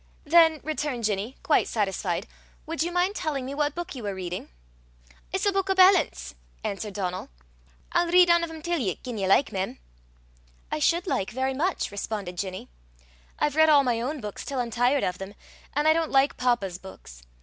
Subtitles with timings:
[0.25, 2.25] "Then," returned Ginny, quite satisfied,
[2.65, 4.49] "would you mind telling me what book you were reading?"
[5.31, 7.29] "It's a buik o' ballants," answered Donal.
[7.91, 9.77] "I'll read ane o' them till ye, gien ye like, mem."
[10.71, 12.67] "I should like very much," responded Ginny.
[13.37, 15.35] "I've read all my own books till I'm tired of them,
[15.75, 17.21] and I don't like papa's books.